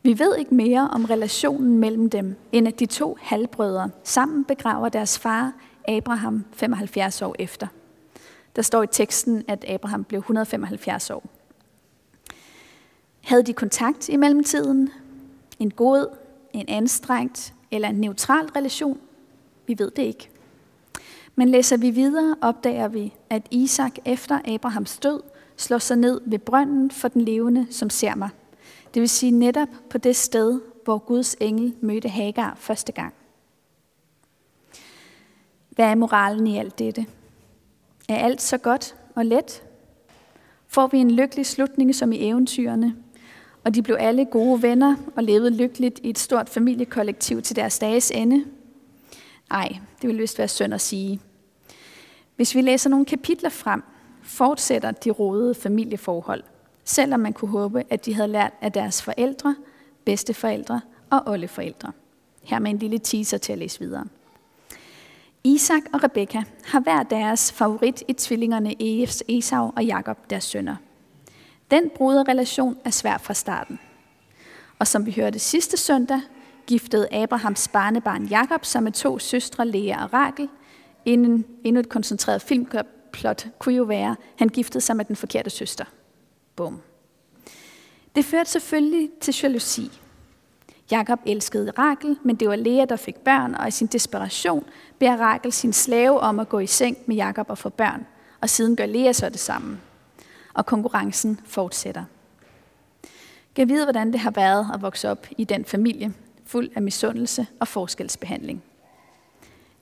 Vi 0.03 0.19
ved 0.19 0.35
ikke 0.37 0.55
mere 0.55 0.89
om 0.91 1.05
relationen 1.05 1.77
mellem 1.77 2.09
dem, 2.09 2.35
end 2.51 2.67
at 2.67 2.79
de 2.79 2.85
to 2.85 3.17
halvbrødre 3.21 3.89
sammen 4.03 4.43
begraver 4.43 4.89
deres 4.89 5.19
far 5.19 5.53
Abraham 5.87 6.45
75 6.51 7.21
år 7.21 7.35
efter. 7.39 7.67
Der 8.55 8.61
står 8.61 8.83
i 8.83 8.87
teksten, 8.87 9.43
at 9.47 9.65
Abraham 9.67 10.03
blev 10.03 10.19
175 10.19 11.09
år. 11.09 11.23
Havde 13.21 13.43
de 13.43 13.53
kontakt 13.53 14.09
i 14.09 14.15
mellemtiden? 14.15 14.89
En 15.59 15.71
god, 15.71 16.07
en 16.53 16.65
anstrengt 16.67 17.54
eller 17.75 17.89
en 17.89 17.95
neutral 17.95 18.45
relation? 18.45 18.99
Vi 19.67 19.75
ved 19.79 19.91
det 19.91 20.03
ikke. 20.03 20.29
Men 21.35 21.49
læser 21.49 21.77
vi 21.77 21.89
videre, 21.89 22.35
opdager 22.41 22.87
vi, 22.87 23.13
at 23.29 23.47
Isak 23.51 23.91
efter 24.05 24.39
Abrahams 24.55 24.97
død 24.97 25.21
slår 25.57 25.77
sig 25.77 25.97
ned 25.97 26.21
ved 26.25 26.39
brønden 26.39 26.91
for 26.91 27.07
den 27.07 27.21
levende, 27.21 27.67
som 27.69 27.89
ser 27.89 28.15
mig. 28.15 28.29
Det 28.93 28.99
vil 28.99 29.09
sige 29.09 29.31
netop 29.31 29.67
på 29.89 29.97
det 29.97 30.15
sted, 30.15 30.61
hvor 30.83 30.97
Guds 30.97 31.35
engel 31.39 31.75
mødte 31.81 32.09
Hagar 32.09 32.55
første 32.59 32.91
gang. 32.91 33.13
Hvad 35.69 35.85
er 35.85 35.95
moralen 35.95 36.47
i 36.47 36.57
alt 36.57 36.79
dette? 36.79 37.05
Er 38.09 38.17
alt 38.17 38.41
så 38.41 38.57
godt 38.57 38.95
og 39.15 39.25
let? 39.25 39.63
Får 40.67 40.87
vi 40.87 40.97
en 40.97 41.11
lykkelig 41.11 41.45
slutning 41.45 41.95
som 41.95 42.11
i 42.11 42.27
eventyrene? 42.27 42.95
Og 43.65 43.75
de 43.75 43.81
blev 43.81 43.97
alle 43.99 44.25
gode 44.25 44.61
venner 44.61 44.95
og 45.15 45.23
levede 45.23 45.49
lykkeligt 45.49 45.99
i 46.03 46.09
et 46.09 46.19
stort 46.19 46.49
familiekollektiv 46.49 47.41
til 47.41 47.55
deres 47.55 47.79
dages 47.79 48.11
ende? 48.11 48.45
Nej, 49.49 49.77
det 50.01 50.09
vil 50.09 50.19
vist 50.19 50.37
være 50.37 50.47
synd 50.47 50.73
at 50.73 50.81
sige. 50.81 51.19
Hvis 52.35 52.55
vi 52.55 52.61
læser 52.61 52.89
nogle 52.89 53.05
kapitler 53.05 53.49
frem, 53.49 53.83
fortsætter 54.23 54.91
de 54.91 55.11
rodede 55.11 55.55
familieforhold, 55.55 56.43
selvom 56.83 57.19
man 57.19 57.33
kunne 57.33 57.51
håbe, 57.51 57.83
at 57.89 58.05
de 58.05 58.13
havde 58.13 58.27
lært 58.27 58.53
af 58.61 58.71
deres 58.71 59.01
forældre, 59.01 59.55
bedsteforældre 60.05 60.81
og 61.09 61.21
oldeforældre. 61.25 61.91
Her 62.43 62.59
med 62.59 62.71
en 62.71 62.77
lille 62.77 62.99
teaser 62.99 63.37
til 63.37 63.53
at 63.53 63.59
læse 63.59 63.79
videre. 63.79 64.05
Isak 65.43 65.81
og 65.93 66.03
Rebekka 66.03 66.41
har 66.65 66.79
hver 66.79 67.03
deres 67.03 67.51
favorit 67.51 68.03
i 68.07 68.13
tvillingerne 68.13 68.75
Esau 69.29 69.71
og 69.75 69.85
Jakob, 69.85 70.29
deres 70.29 70.43
sønner. 70.43 70.75
Den 71.75 71.89
bruderrelation 71.89 72.77
er 72.85 72.89
svær 72.89 73.17
fra 73.17 73.33
starten. 73.33 73.79
Og 74.79 74.87
som 74.87 75.05
vi 75.05 75.11
hørte 75.11 75.39
sidste 75.39 75.77
søndag, 75.77 76.21
giftede 76.67 77.13
Abrahams 77.13 77.67
barnebarn 77.67 78.25
Jakob 78.25 78.65
sig 78.65 78.83
med 78.83 78.91
to 78.91 79.19
søstre, 79.19 79.67
Lea 79.67 80.03
og 80.03 80.13
Rakel. 80.13 80.49
Inden, 81.05 81.45
endnu 81.63 81.79
et 81.79 81.89
koncentreret 81.89 82.41
filmplot 82.41 83.47
kunne 83.59 83.75
jo 83.75 83.83
være, 83.83 84.15
han 84.37 84.49
giftede 84.49 84.81
sig 84.81 84.95
med 84.95 85.05
den 85.05 85.15
forkerte 85.15 85.49
søster. 85.49 85.85
Bum. 86.55 86.81
Det 88.15 88.25
førte 88.25 88.49
selvfølgelig 88.49 89.09
til 89.21 89.35
jalousi. 89.43 90.01
Jakob 90.91 91.19
elskede 91.25 91.71
Rakel, 91.77 92.17
men 92.23 92.35
det 92.35 92.49
var 92.49 92.55
Lea, 92.55 92.85
der 92.85 92.95
fik 92.95 93.15
børn, 93.15 93.55
og 93.55 93.67
i 93.67 93.71
sin 93.71 93.87
desperation 93.87 94.65
beder 94.99 95.17
Rakel 95.17 95.51
sin 95.51 95.73
slave 95.73 96.19
om 96.19 96.39
at 96.39 96.49
gå 96.49 96.59
i 96.59 96.67
seng 96.67 96.97
med 97.05 97.15
Jakob 97.15 97.49
og 97.49 97.57
få 97.57 97.69
børn, 97.69 98.05
og 98.41 98.49
siden 98.49 98.75
gør 98.75 98.85
Lea 98.85 99.11
så 99.11 99.29
det 99.29 99.39
samme. 99.39 99.79
Og 100.55 100.65
konkurrencen 100.65 101.39
fortsætter. 101.45 102.03
Jeg 103.57 103.69
vide, 103.69 103.85
hvordan 103.85 104.11
det 104.11 104.19
har 104.19 104.31
været 104.31 104.67
at 104.73 104.81
vokse 104.81 105.09
op 105.09 105.27
i 105.37 105.43
den 105.43 105.65
familie, 105.65 106.13
fuld 106.45 106.69
af 106.75 106.81
misundelse 106.81 107.47
og 107.59 107.67
forskelsbehandling. 107.67 108.63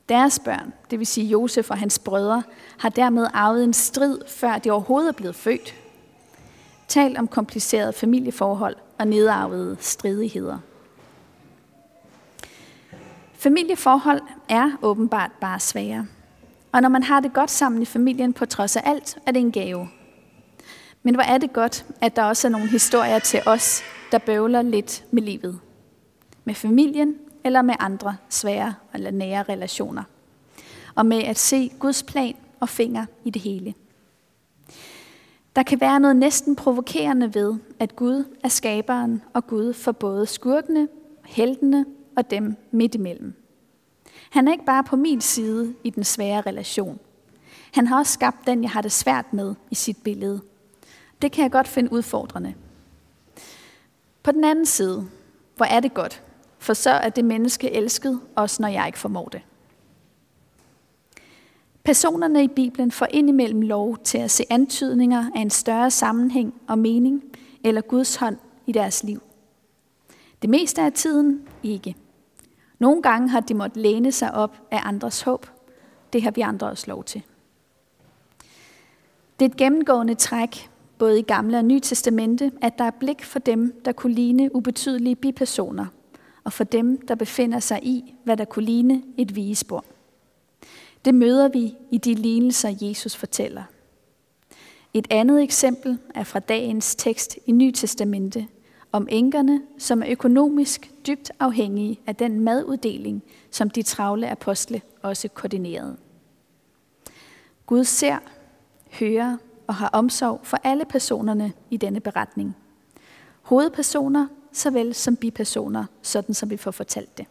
Deres 0.10 0.40
børn, 0.40 0.74
det 0.92 1.00
vil 1.00 1.08
sige 1.08 1.28
Josef 1.28 1.72
og 1.72 1.78
hans 1.78 2.00
brødre, 2.00 2.44
har 2.78 2.90
dermed 2.90 3.28
arvet 3.34 3.64
en 3.64 3.74
strid, 3.74 4.20
før 4.28 4.58
de 4.58 4.72
overhovedet 4.72 5.10
er 5.10 5.14
blevet 5.14 5.36
født. 5.36 5.76
Tal 6.88 7.18
om 7.18 7.28
komplicerede 7.28 7.94
familieforhold 7.94 8.76
og 9.00 9.08
nedarvede 9.08 9.78
stridigheder. 9.80 10.60
Familieforhold 13.34 14.22
er 14.50 14.72
åbenbart 14.82 15.32
bare 15.42 15.60
svære. 15.60 16.08
Og 16.72 16.82
når 16.82 16.90
man 16.90 17.04
har 17.04 17.20
det 17.20 17.34
godt 17.34 17.52
sammen 17.52 17.82
i 17.82 17.86
familien 17.86 18.34
på 18.34 18.46
trods 18.46 18.76
af 18.76 18.82
alt, 18.86 19.18
er 19.26 19.32
det 19.32 19.40
en 19.40 19.52
gave. 19.52 19.90
Men 21.04 21.16
hvor 21.16 21.24
er 21.24 21.38
det 21.38 21.54
godt, 21.54 21.86
at 22.02 22.16
der 22.16 22.24
også 22.24 22.48
er 22.48 22.52
nogle 22.52 22.70
historier 22.70 23.20
til 23.20 23.42
os, 23.46 23.82
der 24.12 24.18
bøvler 24.18 24.62
lidt 24.62 25.06
med 25.12 25.22
livet. 25.24 25.60
Med 26.46 26.56
familien 26.56 27.16
eller 27.44 27.62
med 27.62 27.76
andre 27.80 28.18
svære 28.30 28.74
eller 28.94 29.12
nære 29.12 29.44
relationer. 29.44 30.04
Og 30.96 31.06
med 31.06 31.24
at 31.24 31.38
se 31.38 31.72
Guds 31.80 32.04
plan 32.04 32.36
og 32.60 32.70
finger 32.70 33.06
i 33.24 33.30
det 33.30 33.42
hele. 33.42 33.74
Der 35.56 35.64
kan 35.64 35.82
være 35.82 36.00
noget 36.00 36.16
næsten 36.16 36.56
provokerende 36.56 37.34
ved, 37.34 37.56
at 37.80 37.96
Gud 37.96 38.24
er 38.44 38.48
skaberen 38.48 39.22
og 39.34 39.48
Gud 39.48 39.74
for 39.74 39.92
både 39.92 40.26
skurkene, 40.26 40.88
heltene 41.26 41.86
og 42.18 42.32
dem 42.32 42.56
midt 42.72 42.96
imellem. 42.96 43.34
Han 44.30 44.48
er 44.48 44.52
ikke 44.52 44.66
bare 44.66 44.84
på 44.84 44.96
min 44.96 45.22
side 45.22 45.74
i 45.84 45.90
den 45.90 46.04
svære 46.04 46.42
relation. 46.42 47.00
Han 47.72 47.88
har 47.88 48.00
også 48.00 48.14
skabt 48.14 48.48
den, 48.48 48.64
jeg 48.64 48.72
har 48.72 48.82
det 48.82 48.92
svært 48.92 49.34
med 49.34 49.56
i 49.72 49.76
sit 49.76 49.98
billede. 50.04 50.42
Det 51.24 51.32
kan 51.32 51.44
jeg 51.44 51.52
godt 51.52 51.68
finde 51.68 51.94
udfordrende. 51.94 52.54
På 54.24 54.32
den 54.32 54.44
anden 54.44 54.66
side, 54.66 55.08
hvor 55.56 55.66
er 55.66 55.80
det 55.80 55.94
godt, 55.94 56.24
for 56.60 56.74
så 56.74 56.90
er 56.90 57.10
det 57.10 57.26
menneske 57.26 57.72
elsket, 57.72 58.22
også 58.36 58.62
når 58.62 58.70
jeg 58.70 58.88
ikke 58.88 59.00
formår 59.00 59.30
det. 59.30 59.42
Personerne 61.84 62.44
i 62.44 62.48
Bibelen 62.48 62.92
får 62.92 63.08
indimellem 63.10 63.62
lov 63.62 63.98
til 63.98 64.18
at 64.18 64.32
se 64.32 64.44
antydninger 64.50 65.32
af 65.36 65.42
en 65.42 65.50
større 65.50 65.92
sammenhæng 65.92 66.62
og 66.68 66.80
mening 66.80 67.24
eller 67.64 67.82
Guds 67.82 68.16
hånd 68.16 68.38
i 68.66 68.72
deres 68.72 69.04
liv. 69.04 69.22
Det 70.42 70.50
meste 70.50 70.82
af 70.82 70.94
tiden 70.94 71.48
ikke. 71.64 71.96
Nogle 72.80 73.02
gange 73.02 73.30
har 73.30 73.40
de 73.40 73.54
måttet 73.54 73.78
læne 73.78 74.12
sig 74.12 74.34
op 74.34 74.58
af 74.72 74.80
andres 74.84 75.22
håb. 75.22 75.48
Det 76.14 76.24
har 76.24 76.32
vi 76.32 76.42
andre 76.42 76.68
også 76.68 76.88
lov 76.88 77.04
til. 77.04 77.24
Det 79.40 79.46
er 79.46 79.50
et 79.50 79.58
gennemgående 79.58 80.16
træk, 80.16 80.70
både 81.04 81.20
i 81.20 81.22
Gamle 81.22 81.58
og 81.58 81.66
Nye 81.66 81.80
Testamente, 81.80 82.52
at 82.62 82.78
der 82.78 82.84
er 82.84 82.92
blik 83.00 83.24
for 83.24 83.40
dem, 83.40 83.82
der 83.86 83.92
kunne 83.92 84.14
ligne 84.14 84.56
ubetydelige 84.56 85.16
bipersoner, 85.16 85.86
og 86.44 86.54
for 86.54 86.64
dem, 86.64 87.08
der 87.08 87.16
befinder 87.16 87.60
sig 87.60 87.80
i, 87.84 88.16
hvad 88.24 88.38
der 88.38 88.46
kunne 88.46 88.66
ligne 88.66 89.04
et 89.18 89.36
vigespor. 89.36 89.86
Det 91.06 91.16
møder 91.16 91.48
vi 91.48 91.76
i 91.92 91.98
de 91.98 92.14
lignelser, 92.14 92.76
Jesus 92.82 93.16
fortæller. 93.16 93.64
Et 94.94 95.08
andet 95.10 95.44
eksempel 95.44 95.98
er 96.16 96.24
fra 96.24 96.40
dagens 96.40 96.96
tekst 96.96 97.38
i 97.46 97.52
Nye 97.52 97.72
Testamente, 97.72 98.48
om 98.92 99.08
enkerne, 99.12 99.62
som 99.78 100.02
er 100.02 100.08
økonomisk 100.10 100.92
dybt 101.08 101.32
afhængige 101.40 102.00
af 102.08 102.16
den 102.16 102.40
maduddeling, 102.40 103.24
som 103.52 103.70
de 103.70 103.82
travle 103.82 104.30
apostle 104.30 104.82
også 105.02 105.28
koordinerede. 105.28 105.98
Gud 107.66 107.84
ser, 107.84 108.18
hører 109.00 109.38
og 109.68 109.76
har 109.76 109.88
omsorg 109.88 110.40
for 110.44 110.58
alle 110.64 110.86
personerne 110.86 111.54
i 111.70 111.78
denne 111.78 112.00
beretning. 112.00 112.56
Hovedpersoner 113.42 114.28
såvel 114.52 114.94
som 114.94 115.16
bipersoner, 115.16 115.86
sådan 116.02 116.36
som 116.36 116.50
vi 116.50 116.58
får 116.58 116.72
fortalt 116.72 117.18
det. 117.18 117.26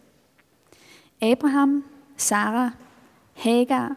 Abraham, 1.23 1.85
Sara, 2.17 2.71
Hagar, 3.35 3.97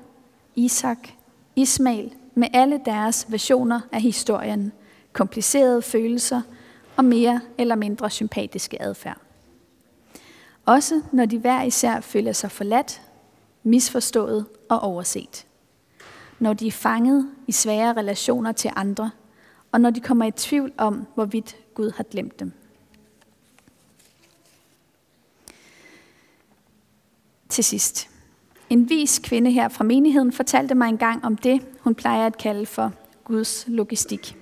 Isak, 0.56 1.10
Ismail 1.56 2.14
med 2.36 2.48
alle 2.54 2.82
deres 2.86 3.26
versioner 3.30 3.82
af 3.92 4.02
historien, 4.02 4.72
komplicerede 5.14 5.82
følelser 5.82 6.42
og 6.96 7.06
mere 7.06 7.42
eller 7.58 7.76
mindre 7.76 8.10
sympatiske 8.10 8.82
adfærd. 8.82 9.18
Også 10.66 11.02
når 11.12 11.26
de 11.26 11.40
hver 11.40 11.64
især 11.64 12.00
føler 12.00 12.32
sig 12.32 12.52
forladt, 12.52 13.02
misforstået 13.64 14.46
og 14.70 14.80
overset. 14.80 15.46
Når 16.40 16.54
de 16.54 16.68
er 16.68 16.72
fanget 16.72 17.30
i 17.48 17.52
svære 17.52 17.94
relationer 17.94 18.52
til 18.52 18.72
andre, 18.76 19.12
og 19.72 19.82
når 19.82 19.90
de 19.90 20.00
kommer 20.00 20.26
i 20.26 20.32
tvivl 20.32 20.74
om, 20.78 21.08
hvorvidt 21.16 21.56
Gud 21.74 21.92
har 21.92 22.04
glemt 22.04 22.40
dem. 22.40 22.52
Til 27.50 27.64
sidst. 27.64 28.10
En 28.70 28.90
vis 28.90 29.20
kvinde 29.24 29.52
her 29.52 29.68
fra 29.68 29.84
menigheden 29.84 30.32
fortalte 30.32 30.76
mig 30.76 30.90
engang 30.90 31.26
om 31.26 31.38
det, 31.38 31.62
hun 31.80 31.96
plejer 31.96 32.26
at 32.26 32.38
kalde 32.38 32.66
for 32.66 32.92
Guds 33.24 33.66
logistik. 33.68 34.38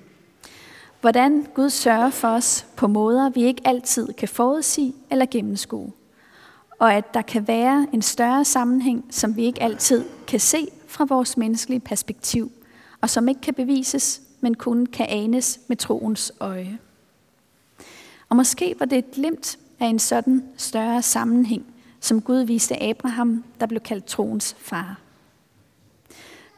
Hvordan 1.01 1.47
Gud 1.53 1.69
sørger 1.69 2.09
for 2.09 2.27
os 2.27 2.65
på 2.75 2.87
måder, 2.87 3.29
vi 3.29 3.43
ikke 3.43 3.61
altid 3.65 4.13
kan 4.13 4.27
forudsige 4.27 4.93
eller 5.09 5.25
gennemskue. 5.25 5.91
Og 6.83 6.93
at 6.93 7.13
der 7.13 7.21
kan 7.21 7.47
være 7.47 7.87
en 7.93 8.01
større 8.01 8.45
sammenhæng, 8.45 9.05
som 9.09 9.35
vi 9.35 9.43
ikke 9.43 9.63
altid 9.63 10.05
kan 10.27 10.39
se 10.39 10.67
fra 10.87 11.05
vores 11.05 11.37
menneskelige 11.37 11.79
perspektiv, 11.79 12.51
og 13.01 13.09
som 13.09 13.27
ikke 13.27 13.41
kan 13.41 13.53
bevises, 13.53 14.21
men 14.41 14.55
kun 14.55 14.85
kan 14.85 15.05
anes 15.09 15.59
med 15.67 15.77
troens 15.77 16.31
øje. 16.39 16.79
Og 18.29 18.35
måske 18.35 18.75
var 18.79 18.85
det 18.85 18.97
et 18.97 19.11
glimt 19.11 19.59
af 19.79 19.85
en 19.85 19.99
sådan 19.99 20.43
større 20.57 21.01
sammenhæng, 21.01 21.65
som 21.99 22.21
Gud 22.21 22.39
viste 22.39 22.83
Abraham, 22.83 23.43
der 23.59 23.65
blev 23.65 23.81
kaldt 23.81 24.05
troens 24.05 24.55
far. 24.59 24.99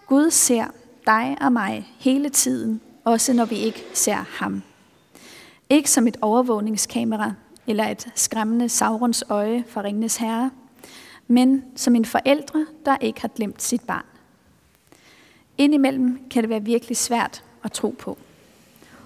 Gud 0.08 0.32
ser 0.32 0.66
dig 1.06 1.38
og 1.42 1.54
mig 1.54 1.94
hele 2.00 2.30
tiden, 2.30 2.82
også 3.04 3.34
når 3.34 3.46
vi 3.46 3.56
ikke 3.56 3.84
ser 3.94 4.26
ham. 4.40 4.62
Ikke 5.70 5.92
som 5.92 6.08
et 6.08 6.18
overvågningskamera 6.22 7.34
eller 7.68 7.88
et 7.88 8.08
skræmmende 8.16 8.70
Saurons 8.70 9.24
øje 9.30 9.64
for 9.68 9.84
Ringenes 9.84 10.18
Herre, 10.18 10.52
men 11.28 11.64
som 11.76 11.96
en 11.96 12.06
forældre, 12.06 12.66
der 12.86 12.98
ikke 13.02 13.22
har 13.22 13.28
glemt 13.28 13.62
sit 13.62 13.82
barn. 13.82 14.06
Indimellem 15.58 16.20
kan 16.30 16.44
det 16.44 16.50
være 16.50 16.64
virkelig 16.64 16.98
svært 16.98 17.44
at 17.64 17.72
tro 17.72 17.96
på. 18.00 18.18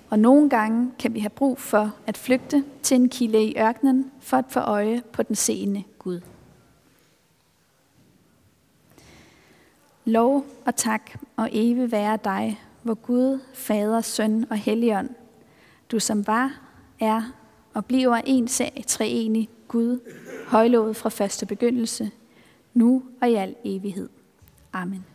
Og 0.09 0.19
nogle 0.19 0.49
gange 0.49 0.91
kan 0.99 1.13
vi 1.13 1.19
have 1.19 1.29
brug 1.29 1.59
for 1.59 1.95
at 2.07 2.17
flygte 2.17 2.63
til 2.83 2.95
en 2.95 3.09
kilde 3.09 3.43
i 3.43 3.57
ørkenen 3.59 4.11
for 4.19 4.37
at 4.37 4.45
få 4.49 4.59
øje 4.59 5.03
på 5.11 5.23
den 5.23 5.35
seende 5.35 5.83
Gud. 5.99 6.21
Lov 10.05 10.45
og 10.65 10.75
tak 10.75 11.11
og 11.35 11.49
evig 11.51 11.91
være 11.91 12.19
dig, 12.23 12.61
hvor 12.83 12.93
Gud, 12.93 13.39
Fader, 13.53 14.01
Søn 14.01 14.45
og 14.49 14.57
Helligånd, 14.57 15.09
du 15.91 15.99
som 15.99 16.27
var, 16.27 16.59
er 16.99 17.21
og 17.73 17.85
bliver 17.85 18.15
en 18.25 18.47
sag 18.47 18.83
treenig 18.87 19.49
Gud, 19.67 19.99
højlovet 20.47 20.95
fra 20.95 21.09
første 21.09 21.45
begyndelse, 21.45 22.11
nu 22.73 23.03
og 23.21 23.29
i 23.29 23.35
al 23.35 23.55
evighed. 23.63 24.09
Amen. 24.73 25.05